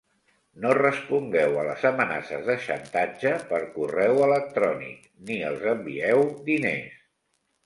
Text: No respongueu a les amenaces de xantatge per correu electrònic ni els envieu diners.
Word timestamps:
No 0.61 0.69
respongueu 0.77 1.57
a 1.63 1.65
les 1.67 1.83
amenaces 1.89 2.41
de 2.47 2.55
xantatge 2.63 3.35
per 3.51 3.59
correu 3.77 4.19
electrònic 4.29 5.05
ni 5.29 5.39
els 5.53 5.69
envieu 5.77 6.27
diners. 6.51 6.99